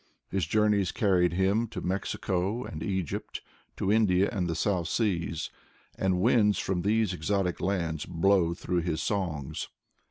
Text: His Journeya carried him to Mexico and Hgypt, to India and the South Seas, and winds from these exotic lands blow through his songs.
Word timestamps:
His 0.31 0.47
Journeya 0.47 0.91
carried 0.95 1.33
him 1.33 1.67
to 1.67 1.79
Mexico 1.79 2.63
and 2.63 2.81
Hgypt, 2.81 3.41
to 3.77 3.91
India 3.91 4.31
and 4.31 4.47
the 4.49 4.55
South 4.55 4.87
Seas, 4.87 5.51
and 5.95 6.19
winds 6.19 6.57
from 6.57 6.81
these 6.81 7.13
exotic 7.13 7.61
lands 7.61 8.07
blow 8.07 8.55
through 8.55 8.81
his 8.81 9.03
songs. 9.03 9.67